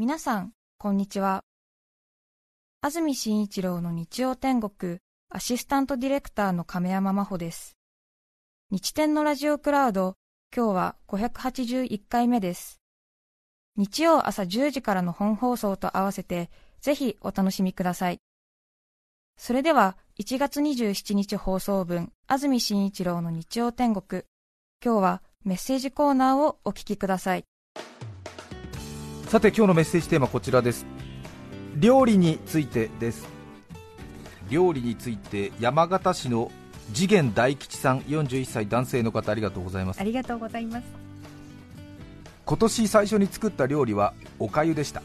[0.00, 1.44] 皆さん、こんにちは。
[2.80, 4.96] 安住紳一郎の日曜天国
[5.28, 7.76] アシスタントディレクターの亀山真帆です。
[8.70, 10.14] 日天のラジオクラウド、
[10.56, 12.80] 今日は581回目です。
[13.76, 16.48] 日曜朝10時からの本放送と合わせて、
[16.80, 18.20] ぜひお楽しみください。
[19.36, 24.22] それでは、1月27日放送分、安住紳一郎の日曜天国。
[24.82, 27.44] 今日はメッセージコーナーをお聞きください。
[29.30, 30.84] さて今日のメッセージテーマこちらです。
[31.76, 33.28] 料理についてです。
[34.48, 36.50] 料理について山形市の
[36.92, 40.00] 次元大吉さん41歳男性の方ありがとうございます。
[40.00, 40.84] ありがとうございます。
[42.44, 45.00] 今年最初に作った料理はおかゆでした。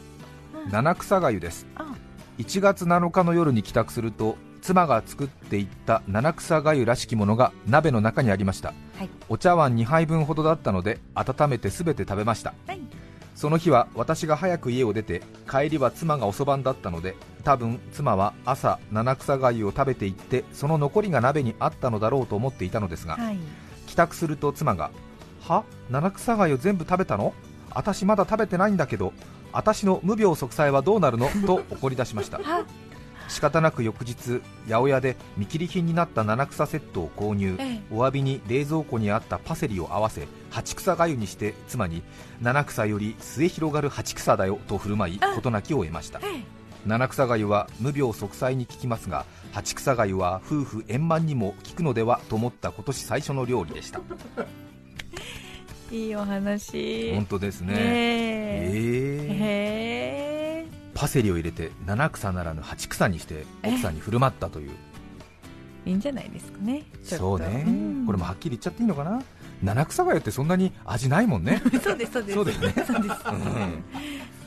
[0.72, 1.64] 七草がゆです。
[1.76, 1.94] あ。
[2.38, 8.74] 1月7日の夜に帰宅すると妻が作っていった七草がゆらしきものが鍋の中にありました。
[8.98, 9.10] はい。
[9.28, 12.54] お茶碗2杯分ほどだったので温めて全て食べました。
[12.66, 12.80] はい。
[13.36, 17.14] その日は私が早く家を出て帰りは妻が遅番だったので
[17.44, 23.38] 多分妻は朝七草がゆを食べていってその残りが鍋にあったのだろうと思っていたのですがはい。
[23.86, 24.90] 帰宅すると妻が
[25.46, 25.62] 「は？
[25.90, 27.34] 七草がゆ全部食べたの？
[27.72, 29.12] 私まだ食べてないんだけど
[29.52, 32.64] 私の無病息災はどうなるの?」と怒り出しました は？
[33.28, 37.56] 仕方なく翌日八百屋で見切り品になった七草セットを購入。
[37.58, 37.80] ええ。
[37.90, 42.02] お詫びに冷蔵庫にあったパセリを合わせ八草がゆにして妻に
[42.40, 46.20] 七草より末広がる八草だよと振る舞いあ事なきを得ました。
[46.20, 46.56] ええ。
[46.86, 54.00] 七草がゆは無病息災に効きますが八草がゆは夫婦円満にも効くのではと思った今年最初の料理でした。
[55.90, 57.12] いいお話。
[57.14, 57.74] 本当ですね。
[57.74, 58.70] ねえ。
[58.72, 59.28] え。
[59.30, 60.05] ーへえ。
[60.96, 64.70] パセリを入れて七草ならぬ八草にして奥さんに振る舞ったという。
[65.84, 66.84] いいんじゃないですかね。
[67.04, 68.06] そうね、ん。
[68.06, 69.22] これもはっきり言っちゃっていいのかな？
[69.62, 71.62] 七草がゆってそんなに味ないもんね。
[71.80, 72.34] そうです、そうです。
[72.34, 72.72] そうだよね。
[72.86, 73.16] そうです。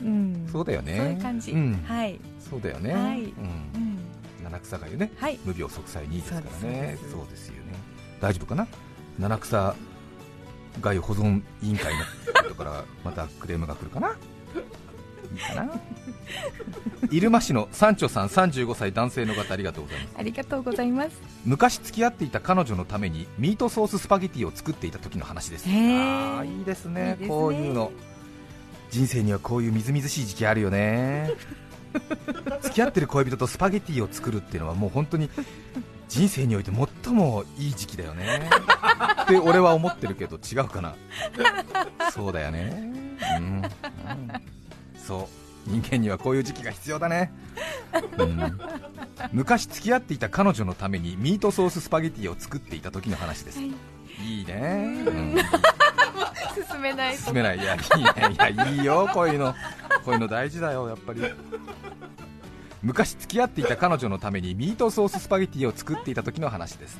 [0.02, 0.48] うん。
[0.52, 0.96] そうだよね。
[0.96, 1.52] そういう感じ。
[1.52, 1.84] うん。
[1.86, 2.20] はい。
[2.50, 3.02] そうだよね、はい。
[3.04, 3.14] うん。
[3.16, 3.98] うん。
[4.44, 5.12] 七草がゆね。
[5.16, 5.38] はい。
[5.44, 6.50] 無病息災にいいですからね。
[6.52, 7.48] そうですそうです。
[7.48, 7.60] よね。
[8.20, 8.66] 大丈夫かな？
[9.18, 9.74] 七草
[10.82, 12.00] がゆ保存委員会の
[12.44, 14.14] 人からまたクレームが来るかな？
[15.32, 15.80] いいかな。
[17.10, 20.14] 入間市の三丁さん35歳男性の方ありがとうございます。
[20.18, 21.20] ありがとうございます。
[21.44, 25.68] 昔付き合っていた彼女のためにミートソーススパゲティを作っていた時の話です。
[25.68, 27.12] ああいいですね。
[27.12, 27.28] いいですね。
[27.28, 27.90] こういうの。
[28.90, 31.30] 人生にはこういうみずみずしい時期あるよね。
[32.62, 35.28] 付き合ってる恋人とスパゲティを作るっていうのはもう本当に
[36.08, 36.70] 人生において
[37.04, 38.48] 最もいい時期だよね。
[39.22, 40.94] って俺は思ってるけど違うかな。
[42.12, 42.92] そうだよね。
[43.38, 44.49] うん、うん
[45.10, 45.28] そ
[45.66, 45.70] う。
[45.70, 47.32] 人間にはこういう時期が必要だね、
[48.16, 48.58] うん、
[49.32, 53.68] 昔付き合っていた彼女のためにミートソーススパゲティを作っていた時の話です、はい。
[54.24, 55.36] いいね、うん、
[56.70, 57.16] 進めない。
[57.16, 57.58] 進めない。
[57.58, 59.10] いやいいねいやいいよ。
[59.12, 59.54] こういうの。
[60.04, 61.22] こういうの大事だよやっぱり。
[62.82, 66.98] 昔付き合っていた彼女のためにミートソーススパゲティを作っていた時の話です。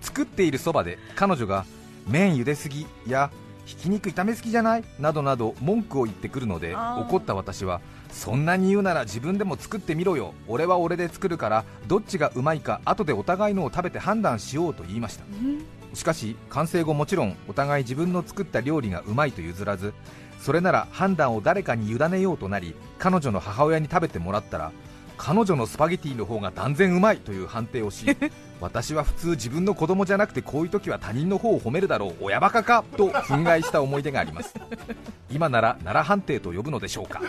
[0.00, 1.64] 作っているそばで彼女が
[2.06, 3.30] 麺茹ですぎや
[3.68, 4.84] ひき肉炒めすぎじゃない？
[4.98, 10.32] などなど文句を言ってくるので怒った私はそんなに言うなら自分でも作ってみろよ。
[10.46, 15.24] 俺は俺で作るからどっちがうまいか後でお互いのを食べて判断しようと言いました。
[15.24, 15.66] うん。
[15.94, 19.92] しかし完成後もちろんお互い自分の作った料理がうまいと譲らず。
[20.40, 24.72] それなら判断を誰かに委ねようとなり彼女の母親に食べてもらったら
[25.18, 28.06] 彼女のスパゲティの方が断然うまいという判定をし
[28.60, 34.54] 私は普通自分の子供じゃなくてこういう時は他人の方を褒めるだろう親バカかと憤慨した思い出があります。
[35.30, 37.20] 今なら奈良判定と呼ぶのでしょうか。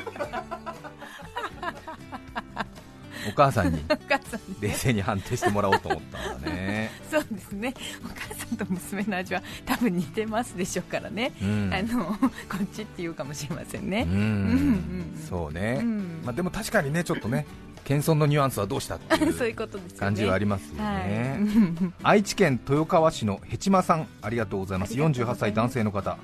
[3.27, 3.83] お母さんに
[4.61, 6.89] 冷静に判定してもらおうと思ったんだね。
[7.09, 7.73] そうですね。
[8.03, 11.33] お母さんと娘の味は多分似てますでしょうからね。
[11.41, 11.71] うん。
[11.73, 12.27] あのこ
[12.63, 14.07] っちって言うかもしれませんね。
[14.09, 15.19] うんうん。
[15.29, 16.21] そうね、うん。
[16.23, 17.45] まあ、でも確かにねちょっとね
[17.89, 19.53] 謙遜のニュアンスはどうしたってい そう。
[19.97, 21.07] 感じはありますよはい。
[21.07, 24.89] ね、うん愛知県豊川市のへちまさんありがとうございます。
[24.89, 26.17] ありがとうございます48歳男性の方。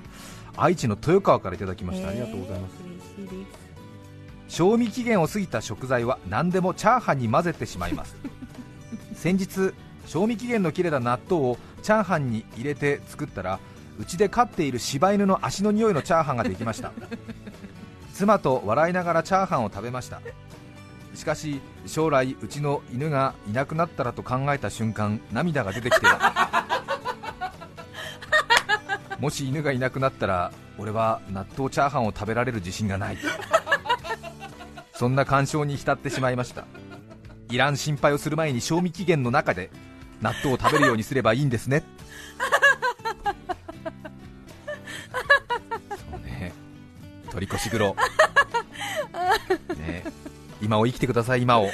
[0.56, 2.08] 愛知の豊川からいただきました。
[2.08, 2.74] ありがとうございます。
[4.46, 8.14] 賞味期限を過ぎた食材は何でもチャーハンに混ぜてしまいます。
[9.16, 9.74] 先日
[10.06, 13.58] 賞味期限の切れた納豆をチャーハンに入れて作ったら
[13.98, 16.92] うちで飼っている柴犬の足の匂いのチャーハンができました。
[18.14, 20.20] 妻と笑いながらチャーハンを食べました
[21.16, 26.06] しかし将来うちの犬がいなくなったらと考えた瞬間涙が出てきて
[29.18, 33.18] もし犬がいなくなったら俺は納豆チャーハンを食べられる自信がない。
[34.92, 36.64] そんな感傷に浸ってしまいました。
[37.50, 39.70] いらん心配をする前に賞味期限の中で
[40.20, 41.82] 納豆を食べるようにすればいいんですね。
[46.10, 46.52] そうね。
[47.30, 47.96] 取り越し苦労
[50.66, 51.68] 今を生きてください今を。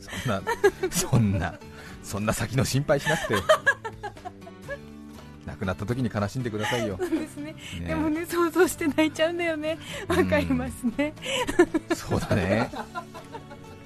[0.00, 0.42] そんな
[0.90, 1.54] そんな
[2.02, 3.34] そんな先の心配しなくて。
[5.46, 6.98] 亡くなった時に悲しんでくださいよ。
[7.00, 7.56] そうですね。
[7.80, 9.78] ねでもね想像して泣いちゃうんだよね。
[10.06, 11.14] わかりますね、
[11.94, 12.70] そうだね。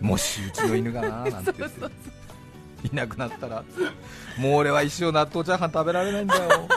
[0.00, 1.80] もしうちの犬がななんて言って。
[1.80, 1.92] そう。
[2.92, 3.64] いなくなったら
[4.38, 6.68] もう俺は一生納豆チャーハン食べられないんだよ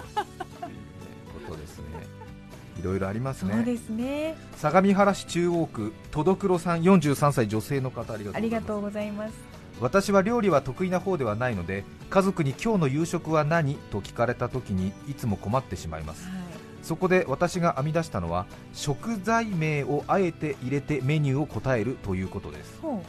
[2.79, 3.53] いろいろありますね。
[3.53, 4.35] そうですね。
[4.57, 8.37] 相模原市中央区戸所さん43歳女性の方ありがとうございます。
[8.37, 9.33] ありがとうございます。
[9.79, 16.27] 私は料理は得意な方ではないので家族に今日の夕食は何と聞かれた時にいつも困ってしまいます。
[16.27, 16.39] はい。
[16.81, 22.79] そこで私が編み出したのは食材名をあえて入れてメニューを答えるということです。
[22.81, 23.03] ほ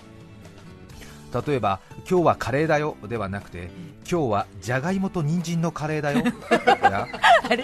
[1.47, 3.71] 例えば今日はカレーだよではなくて
[4.11, 6.25] 今日はじゃがいもと人参のカレーだよ。
[6.83, 7.07] や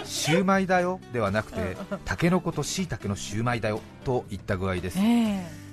[0.05, 0.99] シューマイだよ。
[1.13, 4.99] ではなくてたけのことしいたけのシューマイだよといった具合です。
[4.99, 5.67] うえ。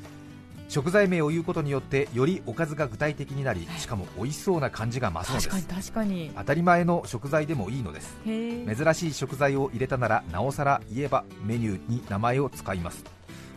[0.69, 6.32] 食材名を言うことによってよりおかずが具体的になりしかも美味しそうな感じが増すの確かにです確かに。
[6.37, 8.16] 当たり前の食材でもいいのです。
[8.25, 13.05] 珍しい食材を入れたならなおさら言えばメニューに名前を使います。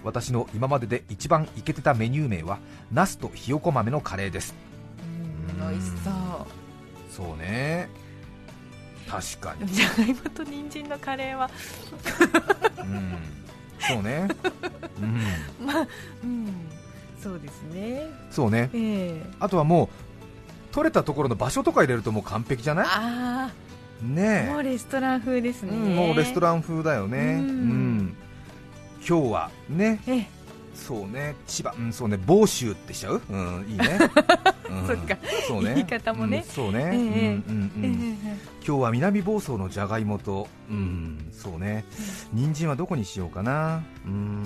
[0.03, 2.60] 私の今までで一番イケてたメニュー名は
[2.92, 4.53] ナスとひよこ豆のカレーです。
[5.01, 6.13] うん美味しそう。
[7.10, 7.89] そうね
[9.09, 9.68] 確かに。
[9.68, 11.50] じゃがいもと人参のカレーは。
[12.80, 13.18] うん。
[13.80, 14.27] そうね。
[15.01, 15.06] う
[15.63, 15.65] ん。
[15.65, 15.88] まあ
[16.24, 16.48] うん。
[17.21, 18.09] そうですね。
[18.30, 18.69] そうね。
[18.74, 19.30] ええ。
[19.39, 22.86] あとはもう取れたところの場所とか入れるともう完璧じゃない？
[22.88, 27.18] ああねもうレストラン風ですえ、ね、うん、もうレストラン風だよね。
[27.18, 27.50] うん。
[27.50, 28.18] うん。
[29.07, 30.37] 今日はねええ
[30.77, 31.35] そうね。
[31.47, 31.74] 千葉。
[31.77, 32.18] うんそうね。
[32.18, 33.21] 房州ってしちゃう？
[33.29, 34.00] うんいいね、
[34.69, 34.88] うん。
[34.88, 35.18] そっか。
[35.47, 35.74] そうね。
[35.75, 36.38] 言い方もね。
[36.38, 36.89] うんそうね、ええ。
[36.89, 38.18] うんうんうん。
[38.24, 40.47] え今日は南房総のじゃがいもと。
[40.69, 41.83] うんそうね。
[42.31, 43.83] 人参はどこにしようかな？
[44.06, 44.44] うん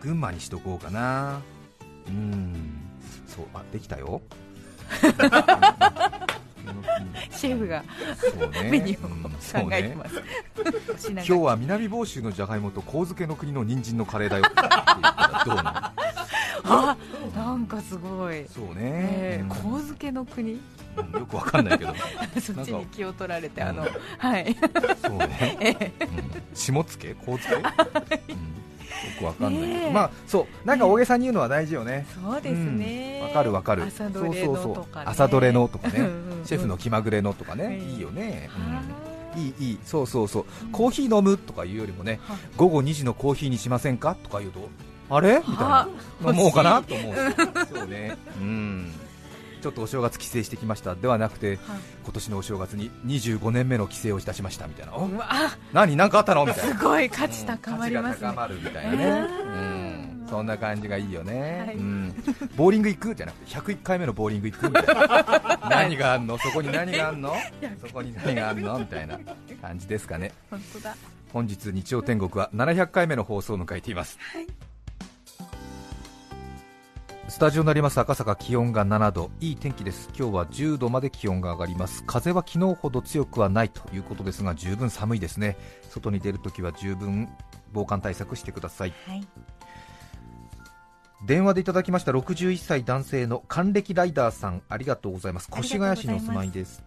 [0.00, 1.40] 群馬にしとこうかな。
[2.06, 2.52] うん。
[3.26, 4.20] そうあできたよ。
[5.02, 5.08] え
[7.30, 7.82] シェフが
[8.16, 8.70] そうね。
[8.70, 10.14] メニューうんを考えてます、
[11.06, 14.44] しながら今日は南房州のじゃがいもと神漬けの国の人参のカレーだよ
[15.44, 15.92] どうな
[16.66, 16.96] あ
[17.36, 19.44] なんかすごい、のそうね。
[19.48, 20.52] 神漬けの国？
[20.52, 21.92] うんよくわかんないけど。
[22.40, 23.86] そっちに気を取られてうんあの
[24.18, 24.56] はい。
[25.04, 25.92] そうね、ええ。
[26.00, 27.70] うん、下つけ神漬け、うん、よ
[29.18, 30.66] くわかんないけど、まあそう。
[30.66, 32.06] なんか大げさに言うのは大事よね。
[32.14, 33.18] そうですね。
[33.20, 33.26] うん。
[33.28, 33.82] わかるわかる。
[33.82, 35.12] 朝どれのそうそうとかねそう。
[35.12, 35.94] 朝どれのとかね。
[35.98, 38.48] うんうんうんシェフの気まぐれのとかね、うんいいよね、
[39.36, 39.78] いいいい。
[39.84, 40.44] そうそうそう。
[40.72, 44.68] コーヒー飲むとかいうよりもねはい午後2時のコーヒーにしませんかとか言うと
[45.10, 45.38] あれ？
[45.38, 45.88] みたいあ
[46.22, 47.14] な飲もうかなと思う。
[47.72, 48.16] そうね。
[48.40, 48.92] うん。
[49.62, 51.58] ちょっとお正月帰省してきましたではなくてはい。
[52.04, 54.92] 今年のお正月に25年目の帰省をいたしましたみたいな。
[55.72, 55.96] 何？
[55.96, 56.44] 何かあったの？
[56.44, 56.76] みたいな。
[56.76, 58.26] すごい価値高まりますね。
[58.28, 59.93] 価値が高まるみたいなね、えうん、
[60.28, 61.76] そんな感じがいいよね、はい。
[61.76, 62.14] うん、
[62.56, 63.14] ボーリング行く？
[63.14, 65.60] じゃなくて101回目のボーリング行くみたいな。
[65.70, 66.38] 何があんの？
[66.38, 67.34] そこに何があんの？
[67.80, 68.78] そこに何があんの？
[68.78, 69.18] みたいな
[69.60, 70.32] 感じですかね。
[70.50, 70.96] 本当だ。
[71.32, 74.18] 本日日曜天国は700回目の放送を迎えています。
[74.32, 74.46] はい。
[77.26, 79.30] スタジオになります赤坂気温が7度。
[79.40, 80.10] いい天気です。
[80.16, 82.04] 今日は10度まで気温が上がります。
[82.06, 85.56] 風は昨日ほど強くはないということですが十分寒いですね。
[85.88, 87.28] 外に出るときは十分
[87.72, 88.92] 防寒対策してください。
[89.06, 89.26] はい
[91.26, 95.48] 電話でいただきました61歳男性の還暦ライダーさんありがとうございます。
[95.58, 96.84] 越谷市にお住まいです。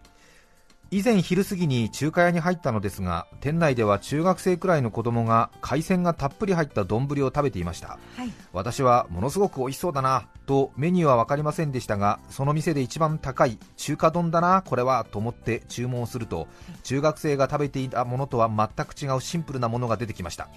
[0.92, 7.98] 以前昼過ぎに中華屋に入ったのですが店内では中学生くらいの子供が海鮮がたっぷり入った丼を食べていました。
[8.16, 8.32] はい。
[8.54, 16.48] 私はものすごく美味しそうだなとメニューは分かりませんでしたがその店で一番高い中華丼だなこれはと思って注文すると
[16.84, 20.48] 中学生が食べていたものとは全く違うシンプルなものが出てきました。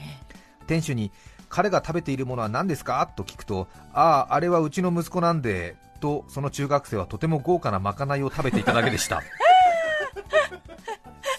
[0.66, 1.10] 店主に
[1.50, 3.06] 彼が食べているものは何ですか？
[3.14, 9.20] と聞くとあああれはうちの息子なんでとその中学生はとても豪華なまかないを食べていただけでした。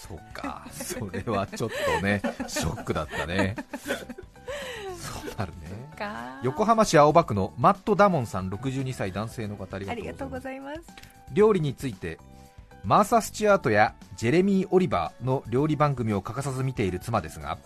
[0.08, 0.66] そっか。
[0.72, 3.56] それはちょっとねショックだったね。
[4.98, 5.90] そうなるね。
[5.98, 6.40] か。
[6.44, 10.82] 横浜市青葉区のマット・ダモンさん62歳男性の方ありありがとうございます。
[11.34, 12.18] 料理について
[12.84, 17.58] マーサ・スチュアートやジェレミー・オリバーの料理番組を欠かさず見ている妻ですが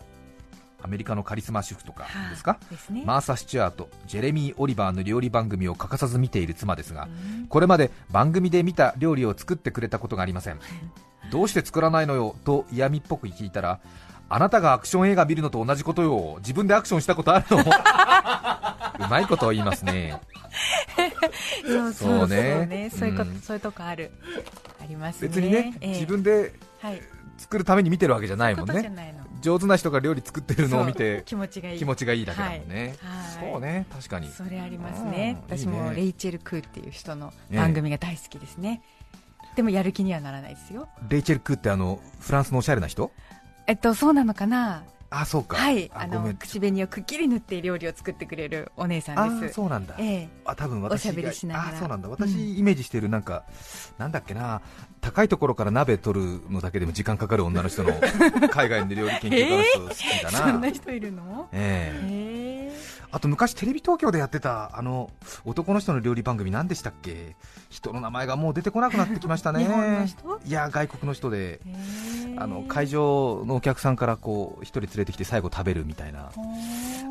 [0.82, 3.04] アメリカのカリスマ主婦とかですか、ですね。
[3.06, 7.48] マーサ・スチュアートジェレミー・オリバーの料理番組を欠かさず見ている妻ですがうん。
[7.48, 10.60] これまで番組で見た料理を作ってくれたことがありません。
[11.32, 13.80] どうして作らないのよと嫌味っぽく聞いたら
[14.30, 17.58] あなたがアクション映画見るのと同じことよ自分でアクションしたことあるの。
[19.06, 20.20] うまいことを言いますね。
[21.94, 22.66] そうね。
[22.66, 22.90] ね。
[22.90, 24.12] そういうことうんそういうとこある。
[24.82, 25.28] ありますね。
[25.28, 25.94] 別にね、ええ。
[25.94, 27.02] 自分ではい。
[27.38, 28.90] 作るために見てるわけじゃないもんそういう
[29.46, 31.78] 上手な人が料理作ってるのを見て気持ちがいい。
[31.78, 33.52] 気持ちがいいだけだもんね、はい。
[33.52, 33.86] そうね。
[33.92, 34.28] 確かに。
[34.30, 35.38] それありますね。
[35.48, 35.58] うん。
[35.58, 38.82] 私もレイチェル・クーっていう人の番組が大好きですね、
[39.56, 40.90] でもやる気にはならないですよ。
[41.08, 43.12] レイチェル・クーってあのフランスのおしゃれな人？
[43.68, 45.58] えっとそうなのかなあそうか。
[45.58, 45.90] はい。
[45.94, 49.54] あの口紅をくっきり塗って料理を作ってくれるお姉さあんです。
[49.54, 49.96] そうなんだ。
[50.00, 50.30] ええ。
[50.46, 52.10] あ多分私あそうなんだ。
[52.10, 52.58] 私、うん。
[52.58, 53.44] イメージしてるなんか
[53.98, 54.62] なんだっけな。
[55.02, 57.92] 高いところから鍋取るのだけでも時間かかる女の人の
[58.50, 61.48] 海外の料理研究家の人好きだな、そんな人いるの？
[61.52, 62.08] ええ。
[62.08, 62.45] へえ
[63.16, 65.10] あと昔テレビ東京でやってたあの
[65.46, 67.38] 男の人の料理番組何でしたっけ？
[67.70, 69.64] 人の名前がもう出てこなくなってきましたね。
[69.64, 70.42] 日本の人？
[70.46, 71.62] いや外国の人で。
[72.38, 76.30] あの会場のお客さんからこう一人連れてきて最後食べるみたいな。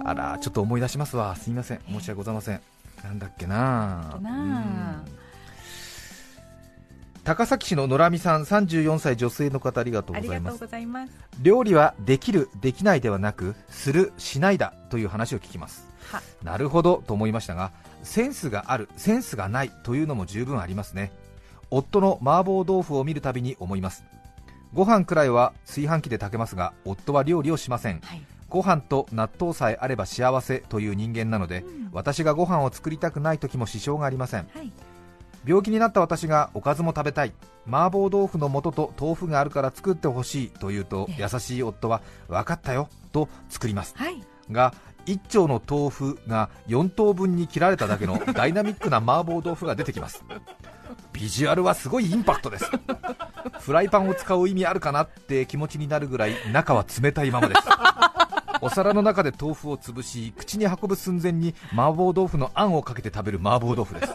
[0.05, 1.35] あらちょっと思い出しますわ。
[1.37, 1.81] すみません。
[1.89, 2.61] 申し訳ございません。
[3.03, 4.21] なんだっけな
[7.25, 11.13] 高崎市の野良美さん34歳女性の方ありがとうありがとうございます。
[11.41, 15.89] 料理はできるできないではなくするしないだという話を聞きます。
[16.13, 16.21] は。
[16.43, 21.13] なるほどと思いましたがセンスがあるセンスがないというのも十分ありますね。
[21.71, 24.05] 夫の麻婆豆腐を見るたびに思います。
[24.75, 28.01] ご飯くらいは炊飯器で炊けますが夫は料理をしません。
[28.03, 28.23] はい。
[28.51, 31.89] ご飯と納豆さえあれば幸せという人間なので、うん。
[31.91, 34.47] 私がご飯を作りたくない時も支障がありません。
[34.53, 34.71] はい
[35.47, 37.33] 病気になった私がおかずも食べたい。
[37.67, 41.29] 麻婆豆腐の素と豆腐があるから作ってほしいと言うとええ。
[41.33, 43.95] 優しい夫は分かったよと作ります。
[43.97, 44.23] はい。
[44.51, 44.75] が
[45.07, 50.25] 1丁の豆腐が4等分に切られただけの ダイナミックな麻婆豆腐が出てきます。
[51.13, 52.71] ビジュアルはすごいインパクトです。
[53.61, 57.61] フライパンを使う意味あるかなって気持ちになるぐらい中は冷たいままです。
[58.61, 64.15] お皿の中で豆腐を潰し口に運ぶ寸前に麻婆豆腐のあんをかけて食べる麻婆豆腐です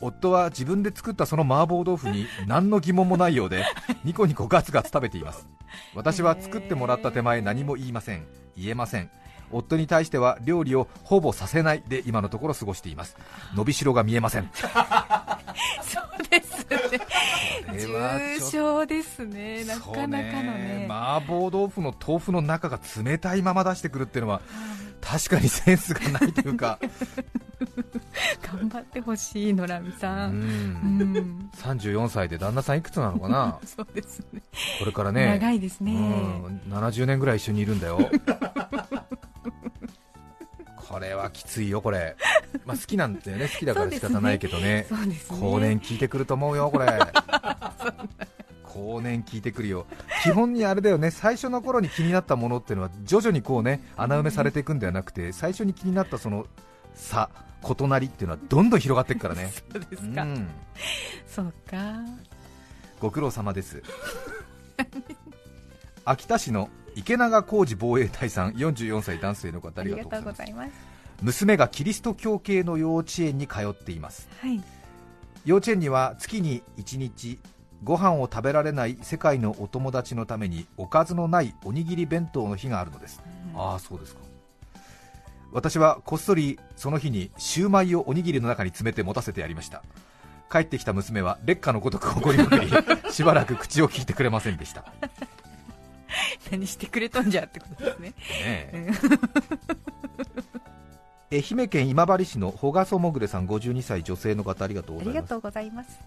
[0.00, 3.64] 夫は自分で作ったその麻婆豆腐に何の疑問もないようで
[4.04, 5.48] ニコニコガツガツ食べています。
[5.94, 8.26] 私は作ってもらった手前何も言いません。
[8.56, 9.10] 言えません。
[9.52, 13.16] 夫に対しては料理をほぼさせないで今のところ過ごしています。
[13.54, 14.50] 伸びしろが見えません。
[15.82, 17.00] そうですね。
[17.78, 19.64] 重症ですね。
[19.64, 20.86] なかなかのそうね。
[20.90, 24.40] 麻婆豆腐の豆腐の中が冷たいまま出してくるっていうのは
[25.06, 26.80] 確かにセンスがないというか。
[28.42, 30.30] 頑張ってほしい野良美うさん。
[30.30, 31.12] うん。
[31.12, 31.50] ん。
[31.56, 33.58] 34歳で旦那さんいくつなのかな？
[33.64, 34.42] そうですね。
[34.80, 35.26] これからね。
[35.38, 35.92] 長いですね。
[35.92, 35.96] う
[36.50, 36.60] ん。
[36.68, 38.10] 70年ぐらい一緒にいるんだよ。
[40.76, 42.16] これはきついよこれ、
[42.64, 43.48] まあ、好きなんだよね。
[43.48, 44.86] 好きだから仕方ないけどね。
[44.88, 45.38] そうですね。
[45.40, 46.86] 後年聞いてくると思うよこれ。
[48.64, 49.86] 後年聞いてくるよ
[50.26, 51.10] 基本にあれだよね。
[51.10, 56.46] 最初の頃に気になったものっていうのは徐々にこうね穴埋めされていくんではなくて最初に気になったその
[56.94, 57.30] 差
[57.62, 59.52] 異なりっていうのはどんどん広がっていくからね。
[59.72, 60.48] そうですか、うん。
[61.26, 61.76] そうか。
[63.00, 63.82] ご苦労様です。
[66.04, 70.38] 秋田市の池永浩二防衛隊さん44歳男性の方ありががとうございます。
[70.38, 70.96] とうございます。
[71.22, 74.28] 娘がキリスト教系の幼稚園に通っています。
[74.40, 74.62] はい。
[75.44, 77.38] 幼稚園には月に1日
[77.86, 83.22] ご飯を食べられない世界のお友達のためにおかずのないおにぎり弁当の日があるのです、
[83.54, 84.22] ああそうですか。
[85.52, 89.84] 私はこっそりその日にシューマイをおにぎりの中に詰めて持たせてやりました。
[90.50, 92.68] 帰ってきた娘は劣化のごとく怒りまくり
[93.12, 94.86] しばらく口を聞いてくれませんでした、ね
[96.50, 98.14] 何してくれとんじゃってことですね。
[98.42, 98.90] え。
[101.36, 105.04] 愛媛県今治市のほがそもぐれさん52歳女性の方ありがとうご
[105.50, 105.98] ざいます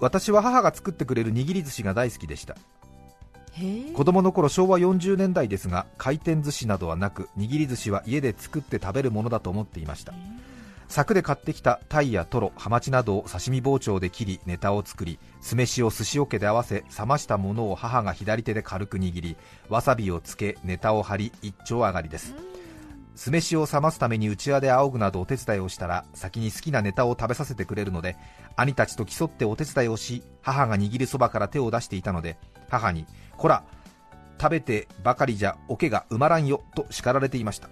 [0.00, 2.56] 私は母が作ってくれる握り寿司が大好きでした。
[3.94, 10.14] 子供の頃昭和40年代ですが回転寿司などはなく握り寿司は家で作って食べるものだと思っていました。
[10.90, 19.36] 柵で買ってきたタイやトロハマチなどを刺身包丁で切りネタを作り酢飯を寿司桶で合わせ冷ましたものを母が左手で軽く握り
[19.68, 22.34] わさびをつけネタを張り一丁上がりです
[23.20, 28.16] 酢飯を冷ますためにうちわで仰ぐなどお手伝いをしたら先に好きなネタを食べさせてくれるので
[28.56, 32.38] 兄たちと競ってお手伝いをし母が握るそばから手を出していたので
[32.70, 33.04] 母に
[33.36, 33.62] 「こら
[34.40, 37.68] 食べてばかりじゃおけが埋まらんよ」と叱られていました。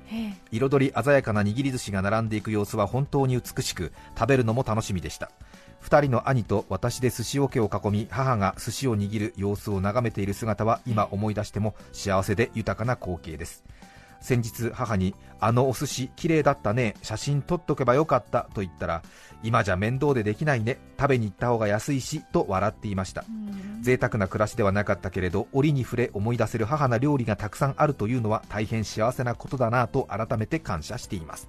[0.52, 5.30] 彩り鮮やかな握り寿司が並んでいく様子は本当に美しく食べるのも楽しみでした。
[5.82, 13.64] 2人の兄と私で寿司桶を囲み母が寿司を握る様子を眺めている姿は今思い出しても幸せで豊かな光景です
[14.20, 19.02] 先日母にあのお寿司綺麗だったね写真撮っとけばよかったと言ったら
[19.42, 23.24] 今じゃ面倒でできないね食べに行った方が安いしと笑っていました。
[23.28, 23.82] うん。
[23.82, 31.48] 贅沢な暮らしではなかったけれど折に触れ思い出せる母な料理がたくさんあるというのは大変幸せなことだなと改めて感謝しています。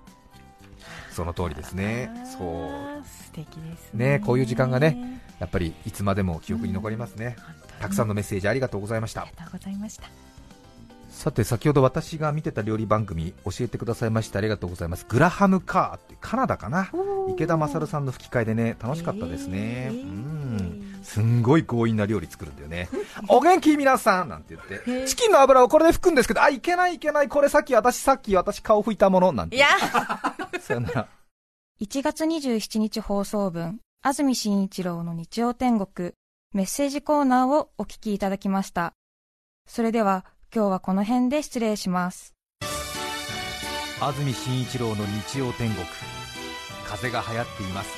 [1.12, 2.12] その通りですね。
[2.26, 3.04] そう。
[3.06, 4.20] 素敵ですね。
[4.20, 7.82] ねこういう時間がねやっぱりいつまでも記憶に残りますね、本当に。
[7.82, 9.24] たくさんのメッセージありがとうございました。
[9.24, 10.29] ありがとうございました
[11.20, 15.06] さて先ほど私が見てた料理番組教えてくださいましてありがとうございます。
[15.10, 16.90] グラハムカーってカナダかな？
[17.28, 21.00] 池田勝さんの吹き替えでね楽しかったですね、うん。
[21.04, 22.88] すんごい強引な料理作るんだよね。
[23.28, 27.28] お元気皆さんなんて言ってチキンの油をこれで拭くんですけどあいけないいけない。
[27.28, 29.68] これさっき私さっき私顔拭いたものなんていや。
[30.62, 30.90] さよな。
[30.90, 31.10] ら
[31.82, 36.14] 1月27日放送分、安住紳一郎の日曜天国、
[36.54, 38.94] メッセージコーナーをお聞きいただきました。
[39.68, 42.36] それでは、今日はこの辺で失礼します。
[44.02, 45.86] 安住紳一郎の日曜天国
[46.86, 47.90] 風が流行っています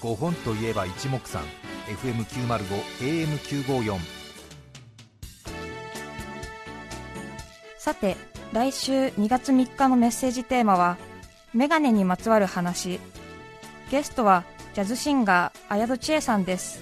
[0.00, 1.42] 5本といえば一目散
[1.86, 2.64] FM905
[3.66, 3.98] AM954
[7.76, 8.16] さて、
[8.52, 10.96] 来週2月3日のメッセージテーマは、
[11.52, 13.00] メガネにまつわる話。
[13.90, 16.80] ゲストは、ジャズシンガー、綾戸千恵さんです。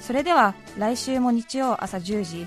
[0.00, 2.46] それでは、来週も日曜朝10時、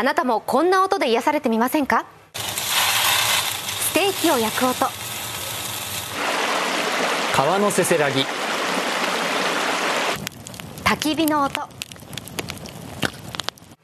[0.00, 2.06] あなたもこんな音で癒されてみませんか？
[2.32, 4.86] ステーキを焼く音。
[7.36, 8.24] 川のせせらぎ。
[10.84, 11.60] 焚き火の音。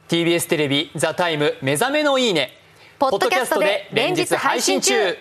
[0.08, 2.58] TBS テレビ「ザタイム目覚めのいいね」
[2.98, 5.18] ポッドキャストで連日配信中